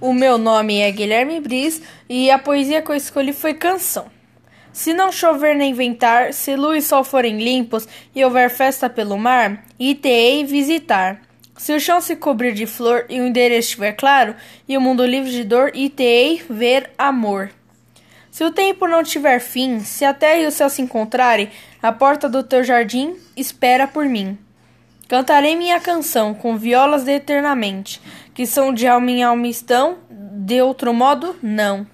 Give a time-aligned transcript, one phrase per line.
[0.00, 4.06] O meu nome é Guilherme Bris e a poesia que eu escolhi foi canção.
[4.72, 9.18] Se não chover nem ventar, se luz e sol forem limpos e houver festa pelo
[9.18, 11.20] mar, itei visitar.
[11.56, 14.36] Se o chão se cobrir de flor e o endereço estiver claro,
[14.68, 17.50] e o mundo livre de dor, itei ver amor.
[18.30, 21.50] Se o tempo não tiver fim, se a terra e o céu se encontrarem,
[21.82, 24.38] a porta do teu jardim espera por mim.
[25.08, 27.98] Cantarei minha canção com violas de eternamente,
[28.38, 31.84] que são de alma em alma estão, de outro modo, não.